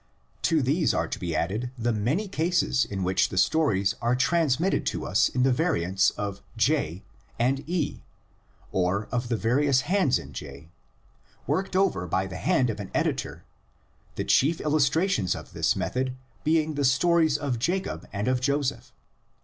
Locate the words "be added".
1.19-1.69